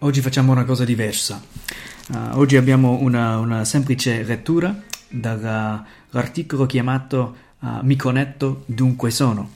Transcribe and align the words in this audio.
oggi 0.00 0.20
facciamo 0.20 0.52
una 0.52 0.64
cosa 0.64 0.84
diversa. 0.84 1.42
Uh, 2.08 2.38
oggi 2.38 2.56
abbiamo 2.56 2.98
una, 3.00 3.38
una 3.38 3.64
semplice 3.64 4.22
lettura 4.22 4.82
dall'articolo 5.08 6.66
chiamato 6.66 7.36
uh, 7.60 7.78
Mi 7.82 7.96
connetto 7.96 8.64
dunque 8.66 9.10
sono. 9.10 9.54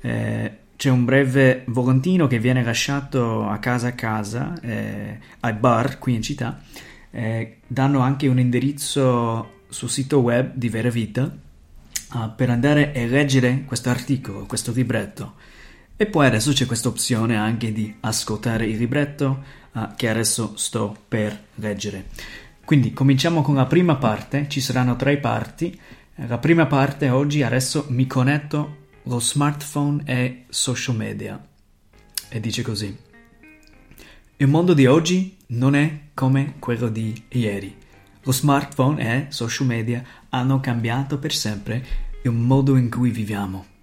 Eh, 0.00 0.56
c'è 0.76 0.90
un 0.90 1.04
breve 1.04 1.64
volantino 1.66 2.28
che 2.28 2.38
viene 2.38 2.62
lasciato 2.62 3.48
a 3.48 3.58
casa 3.58 3.88
a 3.88 3.92
casa, 3.92 4.58
eh, 4.60 5.18
ai 5.40 5.52
bar 5.54 5.98
qui 5.98 6.14
in 6.14 6.22
città. 6.22 6.60
Eh, 7.10 7.58
danno 7.66 7.98
anche 7.98 8.28
un 8.28 8.38
indirizzo 8.38 9.62
sul 9.68 9.90
sito 9.90 10.20
web 10.20 10.52
di 10.54 10.68
Vera 10.68 10.88
Vita 10.88 11.22
uh, 12.12 12.34
per 12.36 12.50
andare 12.50 12.92
a 12.94 13.06
leggere 13.06 13.64
questo 13.66 13.90
articolo, 13.90 14.46
questo 14.46 14.70
libretto. 14.72 15.34
E 16.00 16.06
poi 16.06 16.26
adesso 16.26 16.52
c'è 16.52 16.64
questa 16.64 16.86
opzione 16.86 17.36
anche 17.36 17.72
di 17.72 17.92
ascoltare 18.02 18.66
il 18.66 18.76
libretto 18.76 19.42
uh, 19.72 19.96
che 19.96 20.08
adesso 20.08 20.52
sto 20.54 20.96
per 21.08 21.46
leggere. 21.56 22.06
Quindi 22.64 22.92
cominciamo 22.92 23.42
con 23.42 23.56
la 23.56 23.66
prima 23.66 23.96
parte, 23.96 24.46
ci 24.48 24.60
saranno 24.60 24.94
tre 24.94 25.18
parti. 25.18 25.76
La 26.26 26.38
prima 26.38 26.66
parte 26.66 27.10
oggi 27.10 27.42
adesso 27.42 27.86
mi 27.88 28.06
connetto 28.06 28.76
lo 29.02 29.18
smartphone 29.18 30.02
e 30.04 30.44
social 30.48 30.94
media. 30.94 31.44
E 32.28 32.38
dice 32.38 32.62
così. 32.62 32.96
Il 34.36 34.46
mondo 34.46 34.74
di 34.74 34.86
oggi 34.86 35.36
non 35.46 35.74
è 35.74 35.98
come 36.14 36.54
quello 36.60 36.88
di 36.90 37.24
ieri. 37.30 37.76
Lo 38.22 38.30
smartphone 38.30 39.02
e 39.02 39.32
social 39.32 39.66
media 39.66 40.04
hanno 40.28 40.60
cambiato 40.60 41.18
per 41.18 41.34
sempre 41.34 41.84
il 42.22 42.30
modo 42.30 42.76
in 42.76 42.88
cui 42.88 43.10
viviamo. 43.10 43.77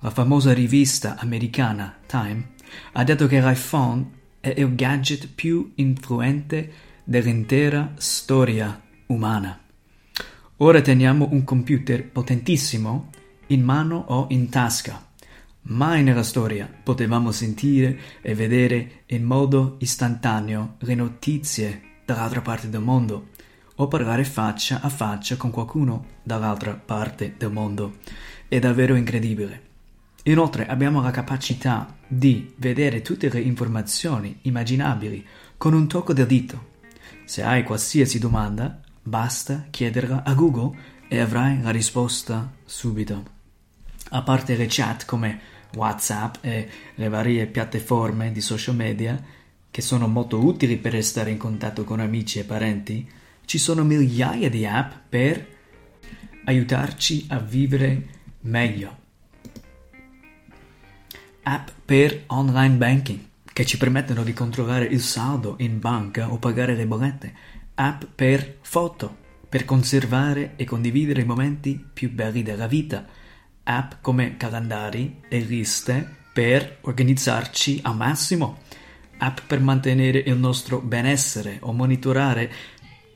La 0.00 0.10
famosa 0.10 0.52
rivista 0.52 1.16
americana 1.18 1.98
Time 2.06 2.50
ha 2.92 3.02
detto 3.02 3.26
che 3.26 3.40
l'iPhone 3.40 4.10
è 4.38 4.54
il 4.56 4.76
gadget 4.76 5.26
più 5.34 5.72
influente 5.74 6.72
dell'intera 7.02 7.94
storia 7.96 8.80
umana. 9.06 9.58
Ora 10.58 10.80
teniamo 10.82 11.26
un 11.32 11.42
computer 11.42 12.08
potentissimo 12.08 13.10
in 13.48 13.64
mano 13.64 14.04
o 14.06 14.26
in 14.30 14.48
tasca. 14.48 15.04
Mai 15.62 16.04
nella 16.04 16.22
storia 16.22 16.70
potevamo 16.80 17.32
sentire 17.32 17.98
e 18.22 18.36
vedere 18.36 19.02
in 19.06 19.24
modo 19.24 19.78
istantaneo 19.80 20.76
le 20.78 20.94
notizie 20.94 21.82
dall'altra 22.04 22.40
parte 22.40 22.70
del 22.70 22.82
mondo 22.82 23.30
o 23.74 23.88
parlare 23.88 24.22
faccia 24.22 24.80
a 24.80 24.88
faccia 24.90 25.36
con 25.36 25.50
qualcuno 25.50 26.04
dall'altra 26.22 26.74
parte 26.74 27.34
del 27.36 27.50
mondo. 27.50 27.96
È 28.46 28.60
davvero 28.60 28.94
incredibile. 28.94 29.67
Inoltre 30.28 30.66
abbiamo 30.66 31.00
la 31.00 31.10
capacità 31.10 31.96
di 32.06 32.52
vedere 32.56 33.00
tutte 33.00 33.30
le 33.30 33.40
informazioni 33.40 34.40
immaginabili 34.42 35.26
con 35.56 35.72
un 35.72 35.88
tocco 35.88 36.12
del 36.12 36.26
dito. 36.26 36.76
Se 37.24 37.42
hai 37.42 37.62
qualsiasi 37.62 38.18
domanda, 38.18 38.78
basta 39.02 39.68
chiederla 39.70 40.24
a 40.24 40.34
Google 40.34 40.76
e 41.08 41.18
avrai 41.18 41.62
la 41.62 41.70
risposta 41.70 42.52
subito. 42.66 43.36
A 44.10 44.22
parte 44.22 44.56
le 44.56 44.66
chat 44.68 45.06
come 45.06 45.40
WhatsApp 45.74 46.36
e 46.42 46.68
le 46.94 47.08
varie 47.08 47.46
piattaforme 47.46 48.30
di 48.30 48.42
social 48.42 48.74
media, 48.74 49.18
che 49.70 49.80
sono 49.80 50.08
molto 50.08 50.44
utili 50.44 50.76
per 50.76 50.92
restare 50.92 51.30
in 51.30 51.38
contatto 51.38 51.84
con 51.84 52.00
amici 52.00 52.38
e 52.38 52.44
parenti, 52.44 53.10
ci 53.46 53.56
sono 53.56 53.82
migliaia 53.82 54.50
di 54.50 54.66
app 54.66 54.92
per 55.08 55.56
aiutarci 56.44 57.24
a 57.30 57.38
vivere 57.38 58.08
meglio 58.40 59.06
app 61.48 61.68
per 61.82 62.24
online 62.26 62.74
banking 62.74 63.20
che 63.54 63.64
ci 63.64 63.78
permettono 63.78 64.22
di 64.22 64.34
controllare 64.34 64.84
il 64.84 65.00
saldo 65.00 65.54
in 65.60 65.80
banca 65.80 66.30
o 66.30 66.38
pagare 66.38 66.74
le 66.74 66.86
bollette, 66.86 67.34
app 67.74 68.02
per 68.14 68.58
foto 68.60 69.26
per 69.48 69.64
conservare 69.64 70.52
e 70.56 70.66
condividere 70.66 71.22
i 71.22 71.24
momenti 71.24 71.82
più 71.90 72.12
belli 72.12 72.42
della 72.42 72.66
vita, 72.66 73.06
app 73.62 73.92
come 74.02 74.36
calendari 74.36 75.22
e 75.26 75.38
liste 75.38 76.16
per 76.34 76.80
organizzarci 76.82 77.80
al 77.82 77.96
massimo, 77.96 78.58
app 79.16 79.38
per 79.46 79.60
mantenere 79.60 80.18
il 80.18 80.36
nostro 80.36 80.80
benessere 80.80 81.56
o 81.62 81.72
monitorare 81.72 82.52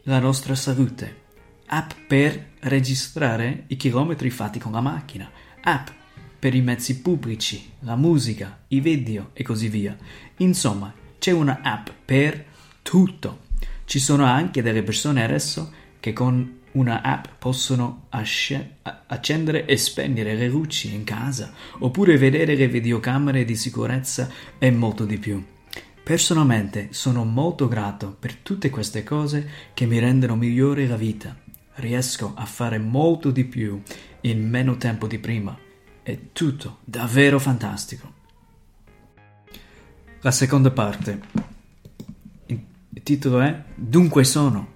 la 0.05 0.19
nostra 0.19 0.55
salute, 0.55 1.25
app 1.67 1.91
per 2.09 2.53
registrare 2.61 3.65
i 3.67 3.77
chilometri 3.77 4.31
fatti 4.31 4.59
con 4.59 4.73
la 4.73 4.81
macchina, 4.81 5.31
app 5.61 6.01
per 6.43 6.57
i 6.57 6.61
mezzi 6.61 7.03
pubblici, 7.03 7.71
la 7.83 7.95
musica, 7.95 8.65
i 8.67 8.81
video 8.81 9.31
e 9.33 9.45
così 9.45 9.69
via. 9.69 9.97
Insomma, 10.39 10.93
c'è 11.21 11.31
una 11.31 11.61
app 11.63 11.87
per 12.05 12.45
tutto. 12.83 13.43
Ci 13.85 14.01
sono 14.01 14.25
anche 14.25 14.61
delle 14.61 14.83
persone 14.83 15.23
adesso 15.23 15.73
che 16.01 16.13
con 16.13 16.59
una 16.73 17.01
app 17.01 17.27
possono 17.39 18.07
asce- 18.09 18.79
accendere 19.07 19.67
e 19.67 19.77
spegnere 19.77 20.35
le 20.35 20.49
luci 20.49 20.93
in 20.93 21.05
casa, 21.05 21.53
oppure 21.79 22.19
vedere 22.19 22.57
le 22.57 22.67
videocamere 22.67 23.45
di 23.45 23.55
sicurezza 23.55 24.29
e 24.59 24.69
molto 24.73 25.05
di 25.05 25.19
più. 25.19 25.41
Personalmente 26.03 26.89
sono 26.91 27.23
molto 27.23 27.69
grato 27.69 28.17
per 28.19 28.35
tutte 28.35 28.69
queste 28.69 29.05
cose 29.05 29.49
che 29.75 29.87
mi 29.87 30.01
rendono 30.01 30.35
migliore 30.35 30.89
la 30.89 30.97
vita. 30.97 31.37
Riesco 31.75 32.33
a 32.35 32.45
fare 32.47 32.79
molto 32.79 33.31
di 33.31 33.45
più 33.45 33.81
in 34.23 34.49
meno 34.49 34.77
tempo 34.77 35.07
di 35.07 35.21
prima 35.21 35.71
è 36.03 36.19
tutto 36.33 36.79
davvero 36.85 37.39
fantastico. 37.39 38.13
La 40.21 40.31
seconda 40.31 40.71
parte. 40.71 41.21
Il 42.47 43.03
titolo 43.03 43.41
è 43.41 43.63
Dunque 43.75 44.25
sono. 44.25 44.69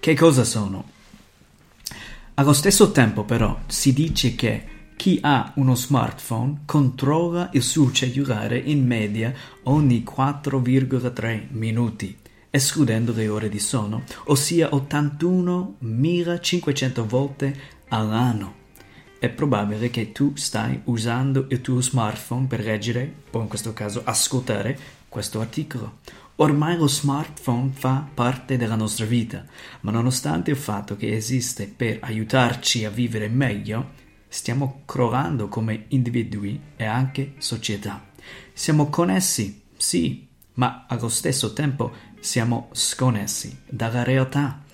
Che 0.00 0.14
cosa 0.14 0.44
sono? 0.44 0.90
Allo 2.34 2.52
stesso 2.52 2.90
tempo 2.90 3.24
però 3.24 3.60
si 3.66 3.92
dice 3.92 4.34
che 4.34 4.66
chi 4.96 5.18
ha 5.22 5.52
uno 5.56 5.74
smartphone 5.74 6.60
controlla 6.64 7.50
il 7.52 7.62
suo 7.62 7.92
cellulare 7.92 8.58
in 8.58 8.86
media 8.86 9.34
ogni 9.64 10.02
4,3 10.04 11.48
minuti, 11.50 12.16
escludendo 12.50 13.12
le 13.12 13.28
ore 13.28 13.48
di 13.48 13.58
sonno, 13.58 14.04
ossia 14.24 14.68
81.500 14.70 17.06
volte 17.06 17.56
all'anno 17.88 18.60
è 19.22 19.28
probabile 19.28 19.88
che 19.88 20.10
tu 20.10 20.34
stai 20.34 20.80
usando 20.86 21.46
il 21.50 21.60
tuo 21.60 21.80
smartphone 21.80 22.48
per 22.48 22.58
leggere, 22.58 23.22
o 23.30 23.40
in 23.40 23.46
questo 23.46 23.72
caso 23.72 24.02
ascoltare, 24.04 24.76
questo 25.08 25.40
articolo. 25.40 25.98
Ormai 26.36 26.76
lo 26.76 26.88
smartphone 26.88 27.70
fa 27.72 28.04
parte 28.12 28.56
della 28.56 28.74
nostra 28.74 29.04
vita, 29.04 29.44
ma 29.82 29.92
nonostante 29.92 30.50
il 30.50 30.56
fatto 30.56 30.96
che 30.96 31.14
esiste 31.14 31.68
per 31.68 31.98
aiutarci 32.00 32.84
a 32.84 32.90
vivere 32.90 33.28
meglio, 33.28 33.90
stiamo 34.26 34.82
crollando 34.86 35.46
come 35.46 35.84
individui 35.90 36.60
e 36.74 36.84
anche 36.84 37.34
società. 37.38 38.04
Siamo 38.52 38.90
connessi, 38.90 39.62
sì, 39.76 40.26
ma 40.54 40.86
allo 40.88 41.08
stesso 41.08 41.52
tempo 41.52 41.92
siamo 42.18 42.70
sconnessi 42.72 43.56
dalla 43.68 44.02
realtà, 44.02 44.64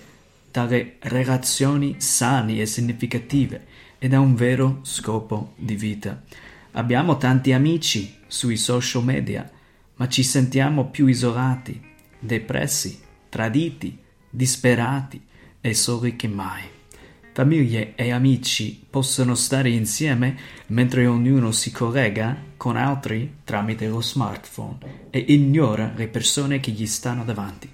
dalle 0.51 0.97
relazioni 1.01 1.97
sane 1.99 2.61
e 2.61 2.65
significative 2.65 3.67
ed 3.99 4.15
ha 4.15 4.21
un 4.21 4.35
vero 4.35 4.81
scopo 4.83 5.55
di 5.57 5.75
vita. 5.75 6.23
Abbiamo 6.73 7.17
tanti 7.17 7.53
amici 7.53 8.17
sui 8.27 8.57
social 8.57 9.05
media, 9.05 9.51
ma 9.97 10.09
ci 10.09 10.23
sentiamo 10.23 10.87
più 10.87 11.07
isolati, 11.07 11.81
depressi, 12.19 13.01
traditi, 13.29 13.99
disperati 14.31 15.21
e 15.61 15.75
soli 15.75 16.17
che 16.17 16.29
mai. 16.29 16.63
Famiglie 17.33 17.95
e 17.95 18.11
amici 18.11 18.85
possono 18.91 19.37
stare 19.37 19.71
insieme 19.71 20.37
mentre 20.69 21.07
ognuno 21.07 21.53
si 21.53 21.71
collega 21.71 22.37
con 22.57 22.77
altri 22.77 23.37
tramite 23.45 23.87
lo 23.87 24.03
smartphone 24.03 24.79
e 25.11 25.25
ignora 25.29 25.93
le 25.95 26.09
persone 26.09 26.59
che 26.59 26.73
gli 26.73 26.87
stanno 26.87 27.25
davanti. 27.25 27.71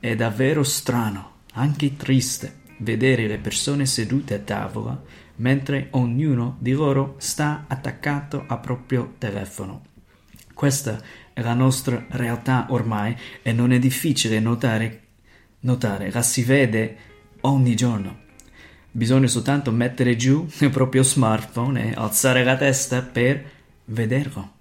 È 0.00 0.14
davvero 0.14 0.62
strano, 0.62 1.32
anche 1.52 1.96
triste, 1.96 2.60
vedere 2.78 3.26
le 3.26 3.36
persone 3.36 3.84
sedute 3.84 4.34
a 4.34 4.38
tavola 4.38 5.02
mentre 5.36 5.88
ognuno 5.92 6.56
di 6.60 6.72
loro 6.72 7.14
sta 7.18 7.64
attaccato 7.66 8.44
al 8.46 8.60
proprio 8.60 9.14
telefono. 9.18 9.82
Questa 10.52 11.00
è 11.32 11.42
la 11.42 11.54
nostra 11.54 12.06
realtà 12.10 12.66
ormai 12.70 13.16
e 13.42 13.52
non 13.52 13.72
è 13.72 13.78
difficile 13.78 14.38
notare, 14.38 15.02
notare, 15.60 16.10
la 16.12 16.22
si 16.22 16.42
vede 16.44 16.96
ogni 17.40 17.74
giorno. 17.74 18.22
Bisogna 18.90 19.26
soltanto 19.26 19.72
mettere 19.72 20.14
giù 20.14 20.46
il 20.60 20.70
proprio 20.70 21.02
smartphone 21.02 21.90
e 21.90 21.94
alzare 21.96 22.44
la 22.44 22.56
testa 22.56 23.02
per 23.02 23.50
vederlo. 23.86 24.52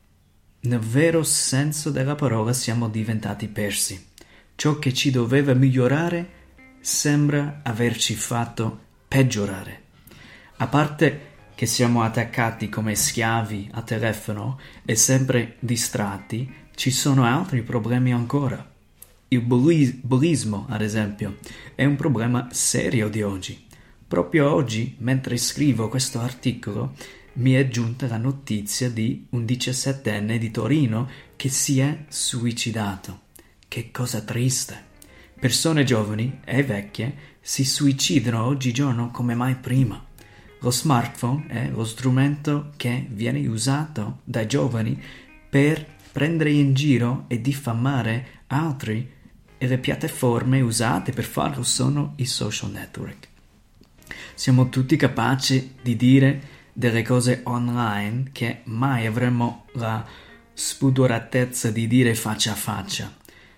Nel 0.62 0.80
vero 0.80 1.24
senso 1.24 1.92
della 1.92 2.16
parola 2.16 2.54
siamo 2.54 2.90
diventati 2.90 3.48
persi. 3.48 4.12
Ciò 4.56 4.80
che 4.80 4.94
ci 4.94 5.12
doveva 5.12 5.54
migliorare 5.54 6.42
sembra 6.80 7.60
averci 7.64 8.16
fatto 8.16 8.80
peggiorare. 9.08 9.83
A 10.63 10.68
parte 10.68 11.31
che 11.56 11.65
siamo 11.65 12.04
attaccati 12.04 12.69
come 12.69 12.95
schiavi 12.95 13.71
a 13.74 13.81
telefono 13.81 14.57
e 14.86 14.95
sempre 14.95 15.57
distratti, 15.60 16.50
ci 16.74 16.89
sono 16.89 17.25
altri 17.25 17.63
problemi 17.63 18.13
ancora. 18.13 18.65
Il 19.27 19.42
bullismo, 19.42 20.65
ad 20.69 20.81
esempio, 20.81 21.39
è 21.75 21.83
un 21.83 21.98
problema 21.98 22.48
serio 22.51 23.10
di 23.10 23.21
oggi. 23.21 23.62
Proprio 24.07 24.54
oggi, 24.54 24.95
mentre 25.00 25.36
scrivo 25.36 25.89
questo 25.89 26.21
articolo, 26.21 26.94
mi 27.33 27.51
è 27.51 27.68
giunta 27.68 28.07
la 28.07 28.15
notizia 28.15 28.89
di 28.89 29.25
un 29.31 29.44
diciassettenne 29.44 30.38
di 30.38 30.50
Torino 30.50 31.10
che 31.36 31.50
si 31.50 31.81
è 31.81 32.06
suicidato. 32.07 33.19
Che 33.68 33.92
cosa 33.92 34.21
triste. 34.21 34.81
Persone 35.38 35.83
giovani 35.83 36.39
e 36.45 36.63
vecchie 36.63 37.31
si 37.42 37.65
suicidano 37.65 38.45
oggigiorno 38.45 39.12
come 39.12 39.36
mai 39.36 39.56
prima. 39.56 40.12
Lo 40.63 40.71
smartphone 40.71 41.48
è 41.48 41.68
lo 41.68 41.83
strumento 41.83 42.71
che 42.77 43.06
viene 43.10 43.45
usato 43.48 44.19
dai 44.24 44.48
giovani 44.48 44.98
per 45.50 45.86
prendere 46.10 46.51
in 46.51 46.74
giro 46.74 47.25
e 47.27 47.42
diffamare 47.42 48.44
altri 48.48 49.12
e 49.57 49.68
le 49.68 49.77
piattaforme 49.77 50.62
usate 50.62 51.12
per 51.12 51.25
farlo 51.25 51.63
sono 51.63 52.13
i 52.15 52.25
social 52.25 52.71
network. 52.71 53.27
Siamo 54.36 54.69
tutti 54.69 54.95
capaci 54.95 55.75
di 55.81 55.98
dire 55.98 56.42
delle 56.71 57.04
cose 57.04 57.42
online 57.44 58.30
che 58.31 58.62
mai 58.63 59.06
avremmo 59.06 59.65
la 59.74 60.07
spudoratezza 60.54 61.71
di 61.71 61.88
dire 61.88 62.15
faccia 62.15 62.54
a 62.54 62.56
faccia. 62.56 63.13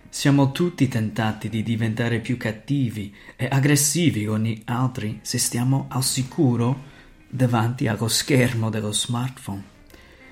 Siamo 0.10 0.52
tutti 0.52 0.88
tentati 0.88 1.50
di 1.50 1.62
diventare 1.62 2.20
più 2.20 2.36
cattivi 2.38 3.14
e 3.36 3.48
aggressivi 3.48 4.26
con 4.26 4.42
gli 4.42 4.60
altri 4.66 5.20
se 5.22 5.38
stiamo 5.38 5.86
al 5.90 6.04
sicuro 6.04 6.94
davanti 7.28 7.88
allo 7.88 8.08
schermo 8.08 8.70
dello 8.70 8.92
smartphone. 8.92 9.64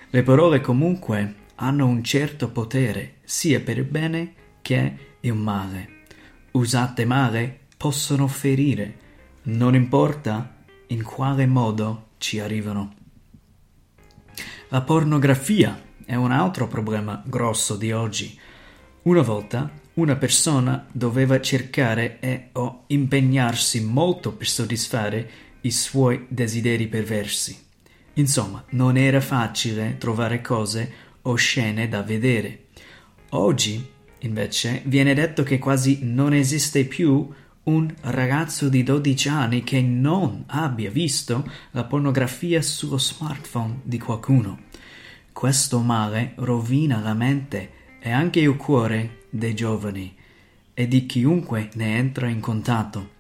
Le 0.10 0.24
parole 0.24 0.62
comunque 0.62 1.36
hanno 1.56 1.88
un 1.88 2.04
certo 2.04 2.50
potere 2.50 3.16
sia 3.24 3.60
per 3.62 3.78
il 3.78 3.86
bene 3.86 4.34
che 4.62 4.98
il 5.20 5.34
male. 5.34 6.02
Usate 6.52 7.06
male 7.06 7.62
possono 7.78 8.28
ferire, 8.28 8.98
non 9.44 9.76
importa 9.76 10.56
in 10.88 11.04
quale 11.04 11.46
modo 11.46 12.10
ci 12.18 12.40
arrivano. 12.40 12.94
La 14.70 14.82
pornografia 14.82 15.82
è 16.06 16.16
un 16.16 16.32
altro 16.32 16.68
problema 16.68 17.22
grosso 17.26 17.76
di 17.76 17.92
oggi. 17.92 18.38
Una 19.04 19.22
volta 19.22 19.72
una 19.96 20.16
persona 20.16 20.88
doveva 20.92 21.40
cercare 21.40 22.20
e 22.20 22.50
o 22.54 22.86
impegnarsi 22.88 23.84
molto 23.84 24.32
per 24.32 24.48
soddisfare 24.48 25.30
i 25.64 25.72
suoi 25.72 26.26
desideri 26.30 26.88
perversi. 26.88 27.58
Insomma, 28.14 28.64
non 28.70 28.96
era 28.96 29.20
facile 29.20 29.98
trovare 29.98 30.42
cose 30.42 30.92
o 31.24 31.36
scene 31.36 31.88
da 31.88 32.04
vedere. 32.04 32.66
Oggi, 33.30 33.86
invece, 34.20 34.82
viene 34.86 35.14
detto 35.14 35.44
che 35.44 35.60
quasi 35.60 36.00
non 36.04 36.34
esiste 36.34 36.86
più 36.86 37.28
un 37.64 37.94
ragazzo 38.02 38.68
di 38.68 38.84
12 38.84 39.30
anni 39.30 39.64
che 39.64 39.82
non 39.82 40.44
abbia 40.48 40.92
visto 40.92 41.50
la 41.72 41.86
pornografia 41.86 42.62
sullo 42.62 42.98
smartphone 42.98 43.80
di 43.84 43.98
qualcuno. 43.98 44.60
Questo 45.32 45.80
male 45.80 46.34
rovina 46.36 47.00
la 47.00 47.14
mente 47.14 47.72
e 48.00 48.12
anche 48.12 48.42
il 48.42 48.58
cuore 48.58 49.24
dei 49.30 49.56
giovani 49.56 50.14
e 50.74 50.88
di 50.88 51.06
chiunque 51.06 51.70
ne 51.74 51.98
entra 51.98 52.28
in 52.28 52.42
contatto. 52.42 53.13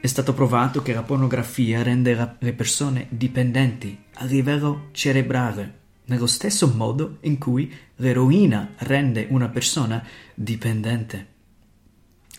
È 0.00 0.06
stato 0.06 0.32
provato 0.32 0.80
che 0.80 0.92
la 0.92 1.02
pornografia 1.02 1.82
rende 1.82 2.36
le 2.38 2.52
persone 2.52 3.06
dipendenti 3.08 4.04
a 4.14 4.24
livello 4.26 4.90
cerebrale, 4.92 5.78
nello 6.04 6.28
stesso 6.28 6.72
modo 6.72 7.18
in 7.22 7.36
cui 7.36 7.74
l'eroina 7.96 8.74
rende 8.78 9.26
una 9.30 9.48
persona 9.48 10.00
dipendente. 10.34 11.26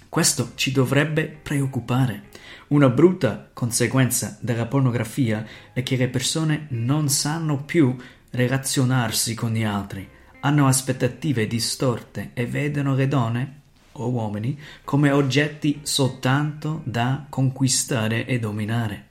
Questo 0.08 0.54
ci 0.56 0.72
dovrebbe 0.72 1.26
preoccupare. 1.26 2.30
Una 2.70 2.88
brutta 2.88 3.50
conseguenza 3.52 4.38
della 4.40 4.66
pornografia 4.66 5.46
è 5.74 5.84
che 5.84 5.98
le 5.98 6.08
persone 6.08 6.68
non 6.70 7.10
sanno 7.10 7.66
più 7.66 7.94
relazionarsi 8.32 9.36
con 9.36 9.52
gli 9.52 9.64
altri, 9.64 10.08
hanno 10.40 10.66
aspettative 10.66 11.46
distorte 11.46 12.32
e 12.34 12.46
vedono 12.46 12.96
le 12.96 13.08
donne 13.10 13.59
o 14.00 14.10
uomini 14.10 14.58
come 14.84 15.12
oggetti 15.12 15.80
soltanto 15.84 16.82
da 16.84 17.26
conquistare 17.30 18.26
e 18.26 18.40
dominare. 18.40 19.08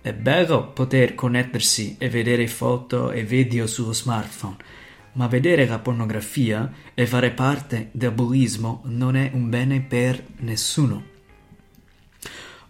È 0.00 0.12
bello 0.12 0.72
poter 0.72 1.14
connettersi 1.14 1.96
e 1.98 2.10
vedere 2.10 2.46
foto 2.46 3.10
e 3.10 3.24
video 3.24 3.66
sullo 3.66 3.94
smartphone, 3.94 4.56
ma 5.12 5.28
vedere 5.28 5.66
la 5.66 5.78
pornografia 5.78 6.70
e 6.92 7.06
fare 7.06 7.30
parte 7.30 7.88
del 7.92 8.12
bullismo 8.12 8.82
non 8.84 9.16
è 9.16 9.30
un 9.32 9.48
bene 9.48 9.80
per 9.80 10.22
nessuno. 10.40 11.12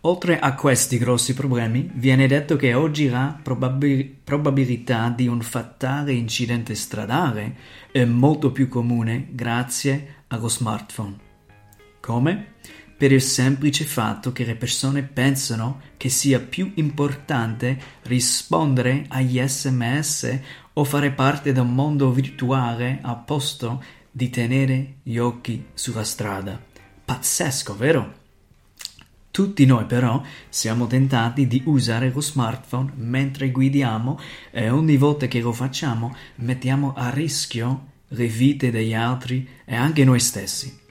Oltre 0.06 0.38
a 0.38 0.54
questi 0.54 0.98
grossi 0.98 1.32
problemi, 1.32 1.90
viene 1.94 2.26
detto 2.26 2.56
che 2.56 2.74
oggi 2.74 3.08
la 3.08 3.38
probabil- 3.42 4.16
probabilità 4.22 5.08
di 5.08 5.26
un 5.26 5.40
fatale 5.40 6.12
incidente 6.12 6.74
stradale 6.74 7.56
è 7.90 8.04
molto 8.04 8.52
più 8.52 8.68
comune 8.68 9.28
grazie 9.30 10.24
allo 10.28 10.48
smartphone. 10.48 11.23
Come? 12.04 12.56
Per 12.98 13.12
il 13.12 13.22
semplice 13.22 13.86
fatto 13.86 14.30
che 14.30 14.44
le 14.44 14.56
persone 14.56 15.04
pensano 15.04 15.80
che 15.96 16.10
sia 16.10 16.38
più 16.38 16.72
importante 16.74 17.80
rispondere 18.02 19.06
agli 19.08 19.40
sms 19.40 20.38
o 20.74 20.84
fare 20.84 21.12
parte 21.12 21.52
del 21.52 21.64
mondo 21.64 22.12
virtuale 22.12 22.98
a 23.00 23.14
posto 23.14 23.82
di 24.10 24.28
tenere 24.28 24.96
gli 25.02 25.16
occhi 25.16 25.68
sulla 25.72 26.04
strada. 26.04 26.62
Pazzesco, 27.06 27.74
vero? 27.74 28.14
Tutti 29.30 29.64
noi 29.64 29.86
però 29.86 30.22
siamo 30.50 30.86
tentati 30.86 31.46
di 31.46 31.62
usare 31.64 32.10
lo 32.10 32.20
smartphone 32.20 32.92
mentre 32.96 33.50
guidiamo 33.50 34.20
e 34.50 34.68
ogni 34.68 34.98
volta 34.98 35.26
che 35.26 35.40
lo 35.40 35.52
facciamo 35.52 36.14
mettiamo 36.36 36.92
a 36.94 37.08
rischio 37.08 37.92
le 38.08 38.26
vite 38.26 38.70
degli 38.70 38.92
altri 38.92 39.48
e 39.64 39.74
anche 39.74 40.04
noi 40.04 40.20
stessi. 40.20 40.82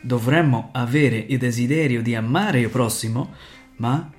Dovremmo 0.00 0.70
avere 0.72 1.16
il 1.28 1.38
desiderio 1.38 2.02
di 2.02 2.14
amare 2.14 2.60
il 2.60 2.68
prossimo, 2.68 3.32
ma 3.76 4.10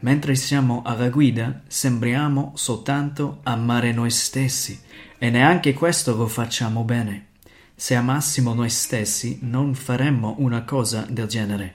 mentre 0.00 0.34
siamo 0.34 0.82
alla 0.84 1.08
guida 1.08 1.62
sembriamo 1.66 2.52
soltanto 2.54 3.40
amare 3.42 3.92
noi 3.92 4.10
stessi 4.10 4.80
e 5.18 5.30
neanche 5.30 5.74
questo 5.74 6.16
lo 6.16 6.26
facciamo 6.26 6.84
bene. 6.84 7.26
Se 7.74 7.94
amassimo 7.94 8.54
noi 8.54 8.70
stessi 8.70 9.38
non 9.42 9.74
faremmo 9.74 10.34
una 10.38 10.64
cosa 10.64 11.06
del 11.08 11.26
genere 11.26 11.74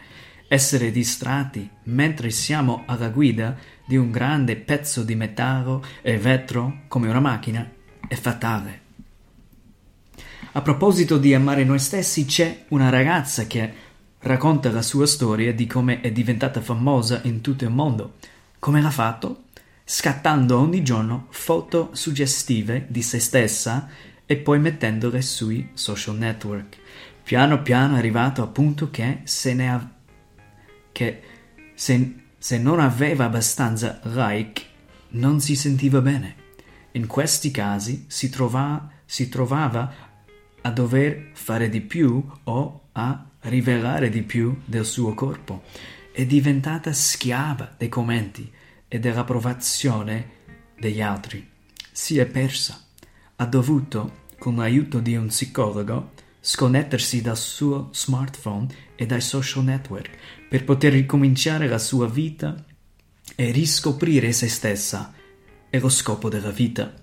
essere 0.53 0.91
distratti 0.91 1.67
mentre 1.85 2.29
siamo 2.29 2.83
alla 2.85 3.09
guida 3.09 3.57
di 3.87 3.97
un 3.97 4.11
grande 4.11 4.55
pezzo 4.55 5.03
di 5.03 5.15
metallo 5.15 5.83
e 6.03 6.19
vetro 6.19 6.83
come 6.87 7.09
una 7.09 7.19
macchina 7.19 7.67
è 8.07 8.13
fatale. 8.13 8.82
A 10.55 10.61
proposito 10.61 11.17
di 11.17 11.33
amare 11.33 11.63
noi 11.63 11.79
stessi, 11.79 12.25
c'è 12.25 12.65
una 12.67 12.89
ragazza 12.89 13.47
che 13.47 13.73
racconta 14.19 14.69
la 14.69 14.83
sua 14.83 15.07
storia 15.07 15.51
di 15.51 15.65
come 15.65 15.99
è 15.99 16.11
diventata 16.11 16.61
famosa 16.61 17.21
in 17.23 17.41
tutto 17.41 17.63
il 17.63 17.71
mondo. 17.71 18.17
Come 18.59 18.79
l'ha 18.79 18.91
fatto? 18.91 19.45
Scattando 19.83 20.59
ogni 20.59 20.83
giorno 20.83 21.25
foto 21.31 21.89
suggestive 21.93 22.85
di 22.87 23.01
se 23.01 23.19
stessa 23.19 23.89
e 24.27 24.37
poi 24.37 24.59
mettendole 24.59 25.23
sui 25.23 25.71
social 25.73 26.17
network. 26.17 26.77
Piano 27.23 27.63
piano 27.63 27.95
è 27.95 27.97
arrivato 27.97 28.43
al 28.43 28.51
punto 28.51 28.91
che 28.91 29.21
se 29.23 29.55
ne 29.55 29.71
ha 29.71 29.89
che 30.91 31.21
se, 31.73 32.15
se 32.37 32.59
non 32.59 32.79
aveva 32.79 33.25
abbastanza 33.25 33.99
like 34.03 34.61
non 35.09 35.39
si 35.39 35.55
sentiva 35.55 35.99
bene. 35.99 36.35
In 36.91 37.07
questi 37.07 37.49
casi 37.49 38.05
si, 38.07 38.29
trova, 38.29 38.87
si 39.03 39.29
trovava 39.29 40.02
a 40.63 40.71
dover 40.71 41.29
fare 41.33 41.69
di 41.69 41.81
più 41.81 42.23
o 42.43 42.81
a 42.93 43.25
rivelare 43.41 44.09
di 44.09 44.23
più 44.23 44.61
del 44.65 44.85
suo 44.85 45.13
corpo. 45.13 45.63
È 46.11 46.25
diventata 46.25 46.93
schiava 46.93 47.73
dei 47.77 47.89
commenti 47.89 48.51
e 48.87 48.99
dell'approvazione 48.99 50.29
degli 50.77 51.01
altri. 51.01 51.47
Si 51.91 52.17
è 52.17 52.25
persa. 52.25 52.81
Ha 53.35 53.45
dovuto, 53.45 54.21
con 54.37 54.55
l'aiuto 54.55 54.99
di 54.99 55.15
un 55.15 55.27
psicologo, 55.27 56.11
sconnettersi 56.39 57.21
dal 57.21 57.37
suo 57.37 57.89
smartphone 57.91 58.67
e 58.95 59.05
dai 59.05 59.21
social 59.21 59.63
network 59.63 60.09
per 60.49 60.63
poter 60.63 60.93
ricominciare 60.93 61.67
la 61.67 61.77
sua 61.77 62.07
vita 62.07 62.63
e 63.35 63.51
riscoprire 63.51 64.31
se 64.31 64.47
stessa 64.47 65.13
e 65.69 65.79
lo 65.79 65.89
scopo 65.89 66.29
della 66.29 66.51
vita. 66.51 67.02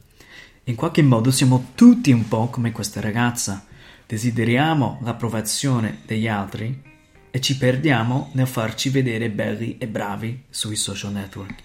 In 0.71 0.77
qualche 0.77 1.03
modo 1.03 1.33
siamo 1.33 1.73
tutti 1.75 2.12
un 2.12 2.29
po' 2.29 2.47
come 2.47 2.71
questa 2.71 3.00
ragazza. 3.00 3.67
Desideriamo 4.07 5.00
l'approvazione 5.03 6.03
degli 6.07 6.29
altri 6.29 6.81
e 7.29 7.41
ci 7.41 7.57
perdiamo 7.57 8.31
nel 8.35 8.47
farci 8.47 8.89
vedere 8.89 9.31
belli 9.31 9.79
e 9.79 9.89
bravi 9.89 10.45
sui 10.49 10.77
social 10.77 11.11
network. 11.11 11.61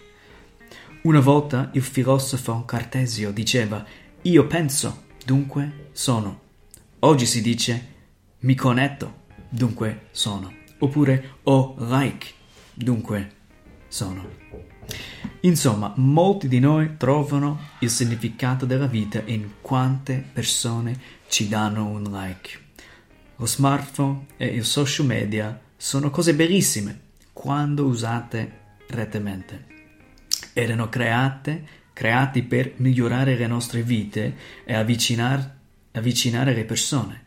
Una 1.03 1.19
volta 1.19 1.69
il 1.73 1.83
filosofo 1.83 2.65
Cartesio 2.65 3.29
diceva 3.29 3.85
io 4.23 4.47
penso, 4.47 5.03
dunque 5.23 5.89
sono. 5.91 6.39
Oggi 7.01 7.27
si 7.27 7.43
dice 7.43 7.87
mi 8.39 8.55
connetto, 8.55 9.25
dunque 9.49 10.07
sono. 10.09 10.51
Oppure 10.79 11.35
ho 11.43 11.75
like, 11.77 12.33
dunque 12.73 13.35
sono. 13.87 14.74
Insomma, 15.41 15.93
molti 15.97 16.47
di 16.47 16.59
noi 16.59 16.97
trovano 16.97 17.69
il 17.79 17.89
significato 17.89 18.65
della 18.65 18.87
vita 18.87 19.21
in 19.25 19.61
quante 19.61 20.23
persone 20.33 20.99
ci 21.27 21.47
danno 21.47 21.85
un 21.85 22.03
like. 22.03 22.59
Lo 23.35 23.45
smartphone 23.45 24.25
e 24.37 24.47
i 24.47 24.63
social 24.63 25.05
media 25.05 25.59
sono 25.77 26.09
cose 26.09 26.33
bellissime 26.33 26.99
quando 27.31 27.85
usate 27.85 28.59
rettamente. 28.87 29.65
Erano 30.53 30.89
create, 30.89 31.63
creati 31.93 32.41
per 32.41 32.73
migliorare 32.77 33.35
le 33.35 33.45
nostre 33.45 33.83
vite 33.83 34.35
e 34.63 34.73
avvicinar, 34.73 35.57
avvicinare 35.91 36.53
le 36.53 36.63
persone. 36.63 37.23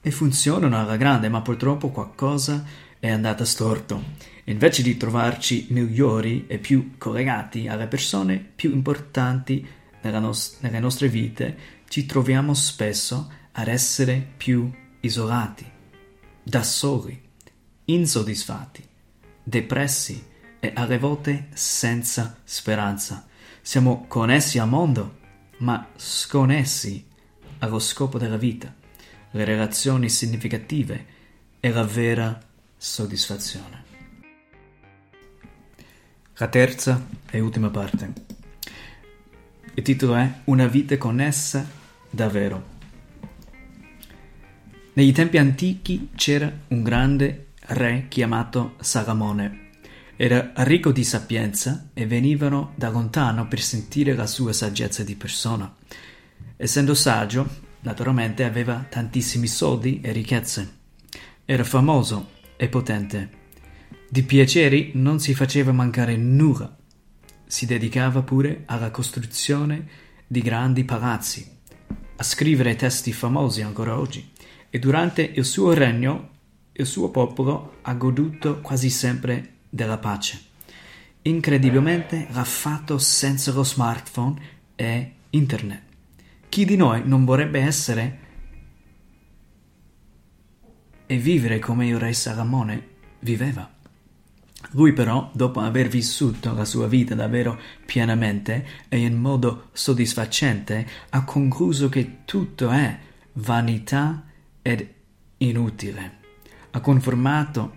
E 0.00 0.10
funzionano 0.10 0.78
alla 0.78 0.96
grande, 0.96 1.28
ma 1.28 1.42
purtroppo 1.42 1.90
qualcosa 1.90 2.64
è 3.00 3.10
andata 3.10 3.44
storto. 3.44 4.02
Invece 4.44 4.82
di 4.82 4.96
trovarci 4.96 5.66
migliori 5.70 6.46
e 6.46 6.58
più 6.58 6.96
collegati 6.96 7.68
alle 7.68 7.86
persone 7.86 8.38
più 8.38 8.72
importanti 8.72 9.66
nos- 10.02 10.58
nelle 10.60 10.80
nostre 10.80 11.08
vite, 11.08 11.56
ci 11.88 12.06
troviamo 12.06 12.54
spesso 12.54 13.30
ad 13.52 13.68
essere 13.68 14.26
più 14.36 14.70
isolati, 15.00 15.66
da 16.42 16.62
soli, 16.62 17.20
insoddisfatti, 17.84 18.82
depressi 19.42 20.24
e 20.60 20.72
alle 20.74 20.98
volte 20.98 21.48
senza 21.52 22.38
speranza. 22.44 23.26
Siamo 23.60 24.06
connessi 24.06 24.58
al 24.58 24.68
mondo, 24.68 25.18
ma 25.58 25.88
sconnessi 25.96 27.06
allo 27.58 27.78
scopo 27.78 28.18
della 28.18 28.36
vita, 28.36 28.74
le 29.32 29.44
relazioni 29.44 30.08
significative 30.08 31.16
e 31.60 31.70
la 31.70 31.84
vera 31.84 32.47
soddisfazione. 32.78 33.84
La 36.36 36.46
terza 36.46 37.04
e 37.28 37.40
ultima 37.40 37.68
parte. 37.68 38.12
Il 39.74 39.82
titolo 39.82 40.14
è 40.14 40.32
Una 40.44 40.68
vita 40.68 40.96
connessa 40.96 41.68
davvero. 42.08 42.76
Negli 44.92 45.12
tempi 45.12 45.38
antichi 45.38 46.10
c'era 46.14 46.50
un 46.68 46.82
grande 46.82 47.48
re 47.66 48.06
chiamato 48.08 48.76
Salamone. 48.80 49.66
Era 50.16 50.52
ricco 50.56 50.90
di 50.92 51.04
sapienza 51.04 51.90
e 51.92 52.06
venivano 52.06 52.72
da 52.76 52.88
lontano 52.88 53.46
per 53.46 53.60
sentire 53.60 54.14
la 54.14 54.26
sua 54.26 54.52
saggezza 54.52 55.02
di 55.02 55.14
persona. 55.16 55.72
Essendo 56.56 56.94
saggio, 56.94 57.48
naturalmente 57.80 58.44
aveva 58.44 58.84
tantissimi 58.88 59.46
soldi 59.46 60.00
e 60.00 60.12
ricchezze. 60.12 60.76
Era 61.44 61.64
famoso 61.64 62.36
e 62.58 62.68
potente. 62.68 63.30
Di 64.10 64.22
piaceri 64.24 64.90
non 64.94 65.20
si 65.20 65.32
faceva 65.32 65.72
mancare 65.72 66.16
nulla. 66.16 66.76
Si 67.46 67.64
dedicava 67.64 68.22
pure 68.22 68.64
alla 68.66 68.90
costruzione 68.90 69.86
di 70.26 70.42
grandi 70.42 70.84
palazzi, 70.84 71.50
a 72.16 72.22
scrivere 72.22 72.76
testi 72.76 73.12
famosi 73.12 73.62
ancora 73.62 73.98
oggi. 73.98 74.32
E 74.68 74.78
durante 74.78 75.22
il 75.22 75.46
suo 75.46 75.72
regno 75.72 76.36
il 76.72 76.86
suo 76.86 77.10
popolo 77.10 77.78
ha 77.82 77.94
goduto 77.94 78.60
quasi 78.60 78.90
sempre 78.90 79.54
della 79.70 79.98
pace. 79.98 80.40
Incredibilmente 81.22 82.26
l'ha 82.30 82.44
fatto 82.44 82.98
senza 82.98 83.52
lo 83.52 83.64
smartphone 83.64 84.40
e 84.76 85.12
internet. 85.30 85.82
Chi 86.48 86.64
di 86.64 86.76
noi 86.76 87.02
non 87.04 87.24
vorrebbe 87.24 87.60
essere 87.60 88.26
e 91.08 91.16
vivere 91.16 91.58
come 91.58 91.86
il 91.86 91.98
re 91.98 92.12
Salamone 92.12 92.86
viveva? 93.20 93.68
Lui 94.72 94.92
però, 94.92 95.30
dopo 95.32 95.60
aver 95.60 95.88
vissuto 95.88 96.52
la 96.52 96.66
sua 96.66 96.86
vita 96.86 97.14
davvero 97.14 97.58
pienamente 97.86 98.66
e 98.88 98.98
in 98.98 99.16
modo 99.16 99.70
soddisfacente, 99.72 100.86
ha 101.08 101.24
concluso 101.24 101.88
che 101.88 102.18
tutto 102.26 102.68
è 102.68 102.98
vanità 103.34 104.24
ed 104.60 104.86
inutile. 105.38 106.16
Ha 106.72 106.80
confermato, 106.80 107.74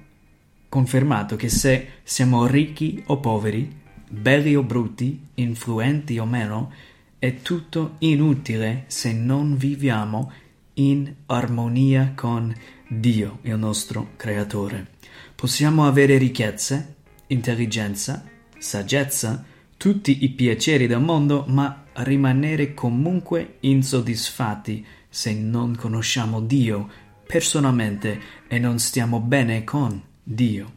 confermato 0.67 1.37
che 1.37 1.47
se 1.47 1.87
siamo 2.03 2.45
ricchi 2.45 3.01
o 3.07 3.19
poveri, 3.19 3.79
belli 4.09 4.55
o 4.55 4.63
brutti, 4.63 5.27
influenti 5.35 6.17
o 6.17 6.25
meno, 6.25 6.73
è 7.19 7.41
tutto 7.41 7.95
inutile 7.99 8.83
se 8.87 9.13
non 9.13 9.55
viviamo 9.55 10.31
in 10.73 11.13
armonia 11.27 12.13
con 12.15 12.53
Dio, 12.93 13.39
il 13.43 13.57
nostro 13.57 14.09
Creatore. 14.17 14.85
Possiamo 15.33 15.87
avere 15.87 16.17
ricchezze, 16.17 16.95
intelligenza, 17.27 18.25
saggezza, 18.57 19.45
tutti 19.77 20.25
i 20.25 20.29
piaceri 20.31 20.87
del 20.87 20.99
mondo, 20.99 21.45
ma 21.47 21.85
rimanere 21.93 22.73
comunque 22.73 23.55
insoddisfatti 23.61 24.85
se 25.07 25.33
non 25.33 25.73
conosciamo 25.77 26.41
Dio 26.41 26.89
personalmente 27.25 28.19
e 28.49 28.59
non 28.59 28.77
stiamo 28.77 29.21
bene 29.21 29.63
con 29.63 30.01
Dio. 30.21 30.73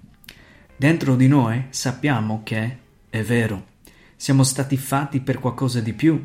Dentro 0.77 1.17
di 1.17 1.27
noi 1.27 1.65
sappiamo 1.71 2.43
che 2.45 2.79
è 3.11 3.23
vero, 3.23 3.67
siamo 4.15 4.45
stati 4.45 4.77
fatti 4.77 5.19
per 5.19 5.41
qualcosa 5.41 5.81
di 5.81 5.93
più. 5.93 6.25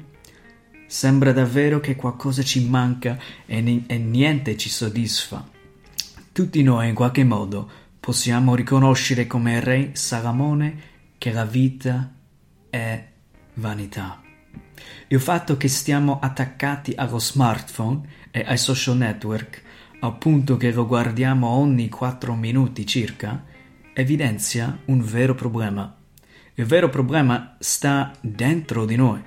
Sembra 0.86 1.32
davvero 1.32 1.80
che 1.80 1.96
qualcosa 1.96 2.44
ci 2.44 2.64
manca 2.70 3.18
e, 3.48 3.60
ni- 3.60 3.86
e 3.88 3.98
niente 3.98 4.56
ci 4.56 4.70
soddisfa. 4.70 5.58
Tutti 6.40 6.64
noi 6.64 6.88
in 6.88 6.96
qualche 6.96 7.26
modo 7.26 7.70
possiamo 8.00 8.56
riconoscere 8.56 9.28
come 9.28 9.60
re 9.60 9.90
Salamone 9.92 10.80
che 11.18 11.34
la 11.34 11.44
vita 11.44 12.14
è 12.70 13.08
vanità. 13.56 14.22
Il 15.10 15.20
fatto 15.20 15.58
che 15.58 15.68
stiamo 15.68 16.18
attaccati 16.22 16.94
allo 16.96 17.20
smartphone 17.20 18.08
e 18.32 18.46
ai 18.48 18.58
social 18.58 18.96
network, 18.96 19.62
al 20.00 20.18
punto 20.18 20.56
che 20.56 20.72
lo 20.72 20.88
guardiamo 20.88 21.46
ogni 21.50 21.90
4 21.90 22.34
minuti 22.36 22.88
circa, 22.88 23.44
evidenzia 23.94 24.80
un 24.86 25.04
vero 25.04 25.36
problema. 25.36 25.94
Il 26.54 26.64
vero 26.64 26.88
problema 26.88 27.58
sta 27.60 28.14
dentro 28.22 28.86
di 28.86 28.96
noi, 28.96 29.22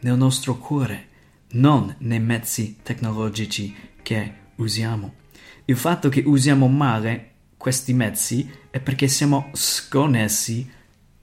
nel 0.00 0.16
nostro 0.16 0.56
cuore, 0.56 1.08
non 1.50 1.94
nei 1.98 2.20
mezzi 2.20 2.78
tecnologici 2.82 3.74
che 4.00 4.32
usiamo. 4.54 5.23
Il 5.66 5.76
fatto 5.76 6.10
che 6.10 6.22
usiamo 6.26 6.68
male 6.68 7.30
questi 7.56 7.94
mezzi 7.94 8.50
è 8.68 8.80
perché 8.80 9.08
siamo 9.08 9.48
sconnessi 9.54 10.70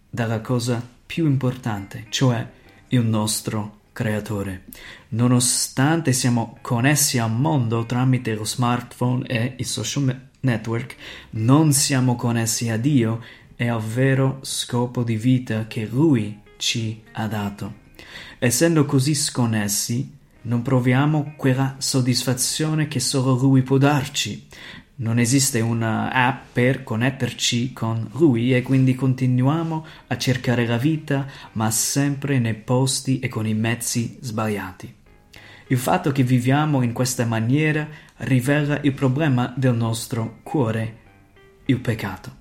dalla 0.09 0.41
cosa 0.41 0.83
più 1.05 1.27
importante, 1.27 2.07
cioè 2.09 2.49
il 2.87 3.05
nostro 3.05 3.81
creatore. 3.91 4.63
Nonostante 5.09 6.11
siamo 6.11 6.57
connessi 6.61 7.19
al 7.19 7.31
mondo 7.31 7.85
tramite 7.85 8.33
lo 8.33 8.43
smartphone 8.43 9.27
e 9.27 9.53
i 9.57 9.63
social 9.63 10.29
network, 10.39 10.95
non 11.31 11.71
siamo 11.71 12.15
connessi 12.15 12.69
a 12.69 12.77
Dio 12.77 13.23
e 13.55 13.67
al 13.67 13.83
vero 13.83 14.39
scopo 14.41 15.03
di 15.03 15.17
vita 15.17 15.67
che 15.67 15.85
Lui 15.85 16.39
ci 16.57 17.03
ha 17.11 17.27
dato. 17.27 17.73
Essendo 18.39 18.85
così 18.85 19.13
sconnessi, 19.13 20.17
non 20.43 20.61
proviamo 20.63 21.33
quella 21.37 21.75
soddisfazione 21.77 22.87
che 22.87 22.99
solo 22.99 23.35
Lui 23.35 23.61
può 23.61 23.77
darci. 23.77 24.47
Non 24.95 25.19
esiste 25.19 25.59
una 25.59 26.11
app 26.11 26.53
per 26.53 26.83
connetterci 26.83 27.73
con 27.73 28.09
Lui 28.13 28.55
e 28.55 28.61
quindi 28.61 28.95
continuiamo 28.95 29.85
a 30.07 30.17
cercare 30.17 30.65
la 30.65 30.77
vita, 30.77 31.27
ma 31.53 31.69
sempre 31.69 32.39
nei 32.39 32.55
posti 32.55 33.19
e 33.19 33.27
con 33.27 33.45
i 33.45 33.53
mezzi 33.53 34.17
sbagliati. 34.19 34.93
Il 35.67 35.77
fatto 35.77 36.11
che 36.11 36.23
viviamo 36.23 36.81
in 36.81 36.91
questa 36.91 37.25
maniera 37.25 37.87
rivela 38.17 38.79
il 38.81 38.93
problema 38.93 39.53
del 39.55 39.75
nostro 39.75 40.39
cuore, 40.43 40.97
il 41.65 41.79
peccato. 41.79 42.39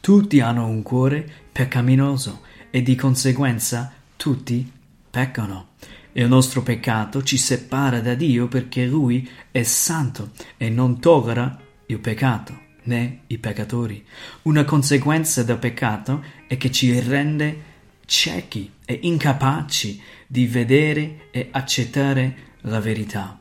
Tutti 0.00 0.40
hanno 0.40 0.66
un 0.66 0.82
cuore 0.82 1.26
peccaminoso 1.50 2.42
e 2.70 2.82
di 2.82 2.94
conseguenza 2.94 3.92
tutti 4.16 4.70
peccano. 5.10 5.68
Il 6.16 6.28
nostro 6.28 6.62
peccato 6.62 7.24
ci 7.24 7.36
separa 7.36 8.00
da 8.00 8.14
Dio 8.14 8.46
perché 8.46 8.86
Lui 8.86 9.28
è 9.50 9.64
santo 9.64 10.30
e 10.56 10.70
non 10.70 11.00
tollera 11.00 11.58
il 11.86 11.98
peccato 11.98 12.56
né 12.84 13.22
i 13.26 13.38
peccatori. 13.38 14.04
Una 14.42 14.64
conseguenza 14.64 15.42
del 15.42 15.58
peccato 15.58 16.22
è 16.46 16.56
che 16.56 16.70
ci 16.70 16.96
rende 17.00 17.72
ciechi 18.04 18.70
e 18.84 19.00
incapaci 19.02 20.00
di 20.28 20.46
vedere 20.46 21.28
e 21.32 21.48
accettare 21.50 22.36
la 22.62 22.78
verità. 22.78 23.40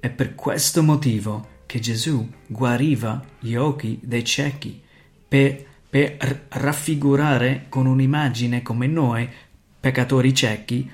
È 0.00 0.10
per 0.10 0.34
questo 0.34 0.82
motivo 0.82 1.62
che 1.66 1.78
Gesù 1.78 2.28
guariva 2.48 3.24
gli 3.38 3.54
occhi 3.54 3.96
dei 4.02 4.24
ciechi 4.24 4.82
per, 5.28 5.64
per 5.88 6.46
raffigurare 6.48 7.66
con 7.68 7.86
un'immagine 7.86 8.62
come 8.62 8.88
noi, 8.88 9.28
peccatori 9.78 10.34
ciechi, 10.34 10.90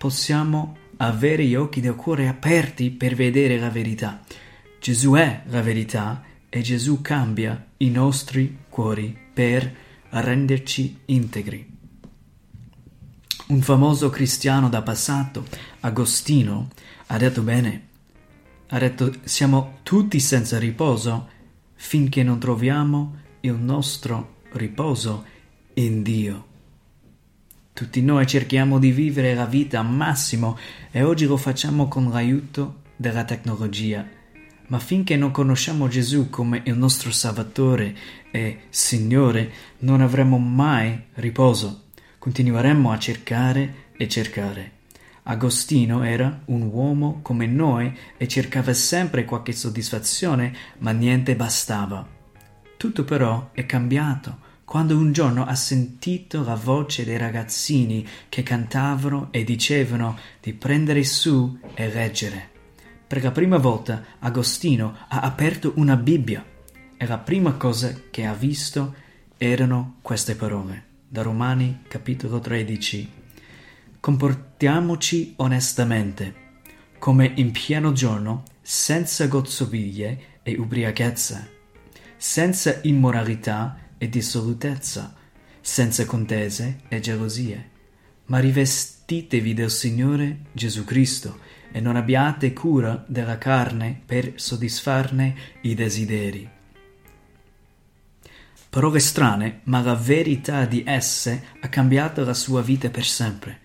possiamo 0.00 0.78
avere 0.96 1.44
gli 1.44 1.54
occhi 1.54 1.82
del 1.82 1.94
cuore 1.94 2.26
aperti 2.26 2.90
per 2.90 3.14
vedere 3.14 3.58
la 3.58 3.68
verità. 3.68 4.22
Gesù 4.80 5.12
è 5.12 5.42
la 5.48 5.60
verità 5.60 6.24
e 6.48 6.62
Gesù 6.62 7.02
cambia 7.02 7.66
i 7.76 7.90
nostri 7.90 8.60
cuori 8.70 9.14
per 9.30 9.70
renderci 10.08 11.00
integri. 11.04 11.76
Un 13.48 13.60
famoso 13.60 14.08
cristiano 14.08 14.70
da 14.70 14.80
passato, 14.80 15.44
Agostino, 15.80 16.70
ha 17.08 17.18
detto 17.18 17.42
bene, 17.42 17.88
ha 18.68 18.78
detto 18.78 19.12
siamo 19.24 19.80
tutti 19.82 20.18
senza 20.18 20.58
riposo 20.58 21.28
finché 21.74 22.22
non 22.22 22.38
troviamo 22.38 23.16
il 23.40 23.52
nostro 23.52 24.36
riposo 24.52 25.26
in 25.74 26.02
Dio. 26.02 26.49
Tutti 27.72 28.02
noi 28.02 28.26
cerchiamo 28.26 28.78
di 28.78 28.90
vivere 28.90 29.34
la 29.34 29.46
vita 29.46 29.80
al 29.80 29.88
massimo 29.88 30.58
e 30.90 31.02
oggi 31.02 31.24
lo 31.24 31.36
facciamo 31.36 31.88
con 31.88 32.10
l'aiuto 32.10 32.82
della 32.96 33.24
tecnologia. 33.24 34.06
Ma 34.66 34.78
finché 34.78 35.16
non 35.16 35.30
conosciamo 35.30 35.88
Gesù 35.88 36.28
come 36.28 36.62
il 36.66 36.76
nostro 36.76 37.10
Salvatore 37.10 37.96
e 38.30 38.64
Signore, 38.68 39.52
non 39.78 40.00
avremo 40.02 40.38
mai 40.38 41.06
riposo. 41.14 41.84
Continueremo 42.18 42.92
a 42.92 42.98
cercare 42.98 43.86
e 43.96 44.06
cercare. 44.08 44.72
Agostino 45.22 46.02
era 46.02 46.42
un 46.46 46.68
uomo 46.72 47.20
come 47.22 47.46
noi 47.46 47.96
e 48.16 48.28
cercava 48.28 48.74
sempre 48.74 49.24
qualche 49.24 49.52
soddisfazione, 49.52 50.54
ma 50.78 50.90
niente 50.90 51.34
bastava. 51.34 52.06
Tutto 52.76 53.04
però 53.04 53.50
è 53.52 53.64
cambiato 53.64 54.48
quando 54.70 54.96
un 54.96 55.10
giorno 55.10 55.44
ha 55.46 55.56
sentito 55.56 56.44
la 56.44 56.54
voce 56.54 57.04
dei 57.04 57.18
ragazzini 57.18 58.06
che 58.28 58.44
cantavano 58.44 59.26
e 59.32 59.42
dicevano 59.42 60.16
di 60.40 60.52
prendere 60.52 61.02
su 61.02 61.58
e 61.74 61.92
leggere. 61.92 62.50
Per 63.04 63.20
la 63.20 63.32
prima 63.32 63.56
volta 63.56 64.04
Agostino 64.20 64.94
ha 65.08 65.22
aperto 65.22 65.72
una 65.74 65.96
Bibbia 65.96 66.44
e 66.96 67.04
la 67.04 67.18
prima 67.18 67.54
cosa 67.54 67.92
che 68.12 68.24
ha 68.24 68.32
visto 68.32 68.94
erano 69.38 69.96
queste 70.02 70.36
parole 70.36 70.84
da 71.08 71.22
Romani 71.22 71.80
capitolo 71.88 72.38
13 72.38 73.10
comportiamoci 73.98 75.32
onestamente, 75.38 76.34
come 77.00 77.32
in 77.34 77.50
pieno 77.50 77.90
giorno, 77.90 78.44
senza 78.62 79.26
gozzoviglie 79.26 80.38
e 80.44 80.56
ubriachezza, 80.56 81.44
senza 82.16 82.78
immoralità 82.82 83.88
e 84.02 84.08
dissolutezza, 84.08 85.14
senza 85.60 86.06
contese 86.06 86.80
e 86.88 87.00
gelosie, 87.00 87.70
ma 88.26 88.38
rivestitevi 88.38 89.52
del 89.52 89.70
Signore 89.70 90.46
Gesù 90.52 90.84
Cristo 90.84 91.38
e 91.70 91.80
non 91.80 91.96
abbiate 91.96 92.54
cura 92.54 93.04
della 93.06 93.36
carne 93.36 94.00
per 94.06 94.32
soddisfarne 94.36 95.34
i 95.60 95.74
desideri. 95.74 96.48
Parole 98.70 99.00
strane, 99.00 99.60
ma 99.64 99.82
la 99.82 99.94
verità 99.94 100.64
di 100.64 100.82
esse 100.86 101.44
ha 101.60 101.68
cambiato 101.68 102.24
la 102.24 102.32
sua 102.32 102.62
vita 102.62 102.88
per 102.88 103.04
sempre. 103.04 103.60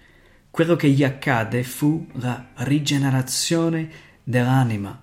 Quello 0.51 0.75
che 0.75 0.89
gli 0.89 1.03
accade 1.03 1.63
fu 1.63 2.05
la 2.15 2.49
rigenerazione 2.55 3.89
dell'anima, 4.21 5.01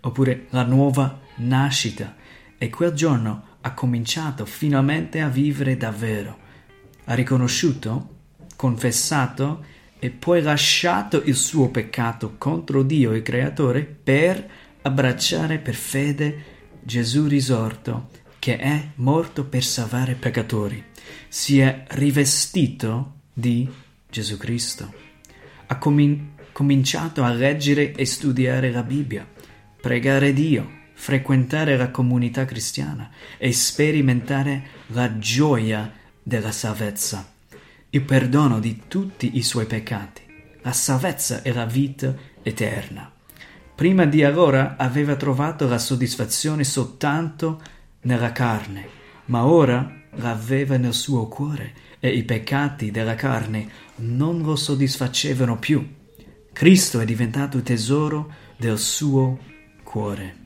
oppure 0.00 0.46
la 0.50 0.64
nuova 0.64 1.20
nascita, 1.36 2.16
e 2.58 2.70
quel 2.70 2.92
giorno 2.92 3.53
ha 3.66 3.72
cominciato 3.72 4.44
finalmente 4.44 5.20
a 5.22 5.28
vivere 5.28 5.76
davvero. 5.78 6.38
Ha 7.04 7.14
riconosciuto, 7.14 8.16
confessato 8.56 9.64
e 9.98 10.10
poi 10.10 10.42
lasciato 10.42 11.22
il 11.24 11.34
suo 11.34 11.70
peccato 11.70 12.34
contro 12.36 12.82
Dio 12.82 13.14
il 13.14 13.22
Creatore 13.22 13.84
per 13.84 14.46
abbracciare 14.82 15.58
per 15.58 15.74
fede 15.74 16.52
Gesù 16.82 17.26
risorto, 17.26 18.10
che 18.38 18.58
è 18.58 18.88
morto 18.96 19.44
per 19.44 19.64
salvare 19.64 20.12
peccatori. 20.12 20.84
Si 21.28 21.58
è 21.58 21.84
rivestito 21.88 23.20
di 23.32 23.66
Gesù 24.10 24.36
Cristo. 24.36 24.92
Ha 25.66 25.78
comin- 25.78 26.32
cominciato 26.52 27.22
a 27.22 27.32
leggere 27.32 27.92
e 27.92 28.04
studiare 28.04 28.70
la 28.70 28.82
Bibbia, 28.82 29.26
pregare 29.80 30.34
Dio, 30.34 30.82
frequentare 31.04 31.76
la 31.76 31.90
comunità 31.90 32.46
cristiana 32.46 33.10
e 33.36 33.52
sperimentare 33.52 34.62
la 34.86 35.18
gioia 35.18 35.92
della 36.22 36.50
salvezza, 36.50 37.30
il 37.90 38.00
perdono 38.00 38.58
di 38.58 38.84
tutti 38.88 39.36
i 39.36 39.42
suoi 39.42 39.66
peccati, 39.66 40.22
la 40.62 40.72
salvezza 40.72 41.42
e 41.42 41.52
la 41.52 41.66
vita 41.66 42.14
eterna. 42.42 43.12
Prima 43.74 44.06
di 44.06 44.24
allora 44.24 44.76
aveva 44.78 45.14
trovato 45.16 45.68
la 45.68 45.76
soddisfazione 45.76 46.64
soltanto 46.64 47.60
nella 48.04 48.32
carne, 48.32 48.88
ma 49.26 49.44
ora 49.44 49.86
l'aveva 50.12 50.78
nel 50.78 50.94
suo 50.94 51.28
cuore 51.28 51.74
e 52.00 52.08
i 52.08 52.22
peccati 52.22 52.90
della 52.90 53.14
carne 53.14 53.68
non 53.96 54.40
lo 54.40 54.56
soddisfacevano 54.56 55.58
più. 55.58 55.86
Cristo 56.50 56.98
è 56.98 57.04
diventato 57.04 57.60
tesoro 57.60 58.32
del 58.56 58.78
suo 58.78 59.38
cuore. 59.82 60.43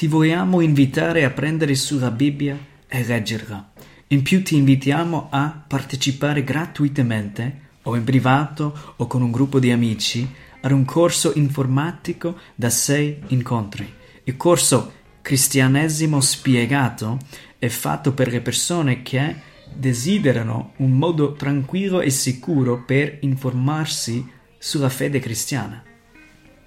Ti 0.00 0.06
vogliamo 0.06 0.62
invitare 0.62 1.24
a 1.24 1.30
prendere 1.30 1.74
sulla 1.74 2.10
Bibbia 2.10 2.58
e 2.88 3.04
leggerla. 3.04 3.72
In 4.06 4.22
più 4.22 4.42
ti 4.42 4.56
invitiamo 4.56 5.28
a 5.30 5.62
partecipare 5.68 6.42
gratuitamente 6.42 7.68
o 7.82 7.94
in 7.94 8.04
privato 8.04 8.94
o 8.96 9.06
con 9.06 9.20
un 9.20 9.30
gruppo 9.30 9.58
di 9.58 9.70
amici 9.70 10.26
ad 10.62 10.70
un 10.70 10.86
corso 10.86 11.32
informatico 11.34 12.38
da 12.54 12.70
sei 12.70 13.20
incontri. 13.26 13.92
Il 14.24 14.38
corso 14.38 14.90
Cristianesimo 15.20 16.22
spiegato 16.22 17.18
è 17.58 17.68
fatto 17.68 18.14
per 18.14 18.28
le 18.28 18.40
persone 18.40 19.02
che 19.02 19.36
desiderano 19.70 20.72
un 20.76 20.92
modo 20.92 21.34
tranquillo 21.34 22.00
e 22.00 22.08
sicuro 22.08 22.84
per 22.86 23.18
informarsi 23.20 24.26
sulla 24.56 24.88
fede 24.88 25.18
cristiana, 25.18 25.84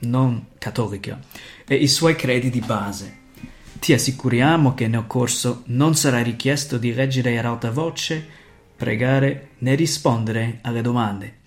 non 0.02 0.50
cattolica, 0.60 1.20
e 1.68 1.74
i 1.74 1.88
suoi 1.88 2.16
credi 2.16 2.52
di 2.52 2.60
base. 2.60 3.22
Ti 3.84 3.92
assicuriamo 3.92 4.76
che 4.76 4.88
nel 4.88 5.08
corso 5.08 5.64
non 5.66 5.94
sarà 5.94 6.22
richiesto 6.22 6.78
di 6.78 6.94
leggere 6.94 7.38
ad 7.38 7.44
alta 7.44 7.70
voce, 7.70 8.26
pregare 8.78 9.50
né 9.58 9.76
rispondere 9.76 10.60
alle 10.62 10.82
domande. 10.82 11.40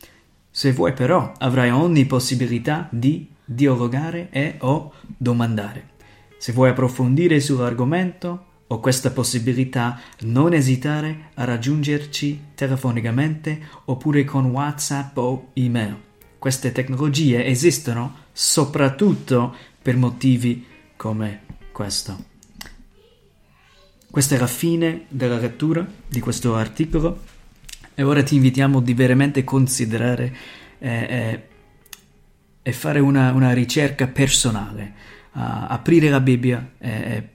Se 0.50 0.70
vuoi 0.72 0.92
però 0.92 1.32
avrai 1.38 1.70
ogni 1.70 2.04
possibilità 2.04 2.88
di 2.90 3.26
dialogare 3.42 4.28
e 4.28 4.56
o 4.58 4.92
domandare. 5.16 5.92
Se 6.36 6.52
vuoi 6.52 6.68
approfondire 6.68 7.40
sull'argomento, 7.40 8.44
o 8.66 8.80
questa 8.80 9.12
possibilità, 9.12 9.98
non 10.24 10.52
esitare 10.52 11.30
a 11.36 11.44
raggiungerci 11.44 12.48
telefonicamente 12.54 13.60
oppure 13.86 14.24
con 14.24 14.44
WhatsApp 14.50 15.16
o 15.16 15.52
email. 15.54 15.96
Queste 16.38 16.70
tecnologie 16.70 17.46
esistono 17.46 18.14
soprattutto 18.30 19.54
per 19.80 19.96
motivi 19.96 20.66
come 20.96 21.44
questo. 21.76 22.24
Questa 24.10 24.34
è 24.34 24.38
la 24.38 24.46
fine 24.46 25.04
della 25.08 25.36
lettura 25.36 25.86
di 26.08 26.20
questo 26.20 26.56
articolo 26.56 27.22
e 27.94 28.02
ora 28.02 28.22
ti 28.22 28.36
invitiamo 28.36 28.80
di 28.80 28.94
veramente 28.94 29.44
considerare 29.44 30.34
eh, 30.78 30.88
eh, 30.88 31.48
e 32.62 32.72
fare 32.72 32.98
una, 32.98 33.30
una, 33.32 33.52
ricerca 33.52 34.06
personale, 34.06 34.94
uh, 35.32 35.40
aprire 35.68 36.08
la 36.08 36.20
Bibbia 36.20 36.72
e 36.78 37.28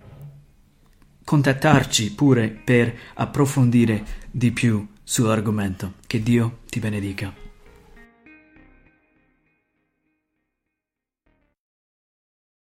contattarci 1.23 2.13
pure 2.13 2.49
per 2.49 2.93
approfondire 3.13 4.03
di 4.31 4.51
più 4.51 4.85
sull'argomento. 5.03 5.93
Che 6.07 6.23
Dio 6.23 6.61
ti 6.67 6.79
benedica. 6.79 7.50